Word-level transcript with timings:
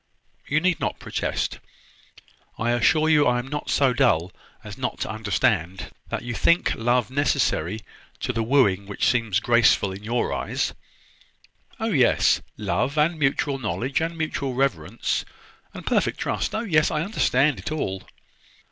You 0.47 0.59
need 0.61 0.79
not 0.79 0.97
protest. 0.97 1.59
I 2.57 2.71
assure 2.71 3.07
you 3.07 3.27
I 3.27 3.37
am 3.37 3.47
not 3.47 3.69
so 3.69 3.93
dull 3.93 4.31
as 4.63 4.75
not 4.75 4.97
to 5.01 5.09
understand 5.11 5.91
that 6.09 6.23
you 6.23 6.33
think 6.33 6.73
love 6.73 7.11
necessary 7.11 7.81
to 8.21 8.33
the 8.33 8.41
wooing 8.41 8.87
which 8.87 9.05
seems 9.05 9.39
graceful 9.39 9.91
in 9.91 10.03
your 10.03 10.33
eyes; 10.33 10.73
Oh, 11.79 11.91
yes: 11.91 12.41
love, 12.57 12.97
and 12.97 13.19
mutual 13.19 13.59
knowledge, 13.59 14.01
and 14.01 14.17
mutual 14.17 14.55
reverence, 14.55 15.23
and 15.71 15.85
perfect 15.85 16.17
trust! 16.19 16.55
Oh, 16.55 16.61
yes, 16.61 16.89
I 16.89 17.03
understand 17.03 17.59
it 17.59 17.71
all." 17.71 18.01